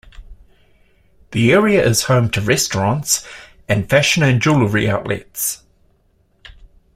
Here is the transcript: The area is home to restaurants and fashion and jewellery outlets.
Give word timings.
The 1.29 1.51
area 1.53 1.85
is 1.87 2.05
home 2.05 2.31
to 2.31 2.41
restaurants 2.41 3.23
and 3.69 3.87
fashion 3.87 4.23
and 4.23 4.41
jewellery 4.41 4.89
outlets. 4.89 5.61